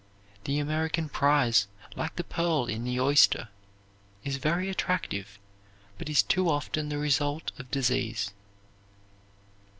[0.45, 3.49] The American prize, like the pearl in the oyster,
[4.23, 5.37] is very attractive,
[5.99, 8.31] but is too often the result of disease.